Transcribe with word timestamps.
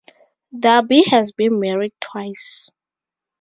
Darby 0.59 1.03
has 1.11 1.31
been 1.31 1.59
married 1.59 1.93
twice. 1.99 2.71